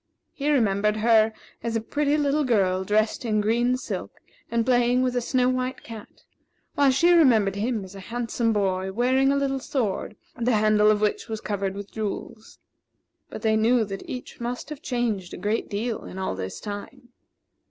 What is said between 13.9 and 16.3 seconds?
each must have changed a great deal in